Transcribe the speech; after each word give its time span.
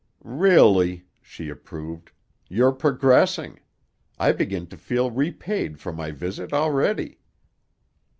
"Really," 0.23 1.05
she 1.21 1.47
approved, 1.49 2.11
"you're 2.49 2.71
progressing. 2.71 3.59
I 4.17 4.31
begin 4.31 4.65
to 4.69 4.75
feel 4.77 5.11
repaid 5.11 5.79
for 5.79 5.93
my 5.93 6.09
visit, 6.09 6.53
already." 6.53 7.19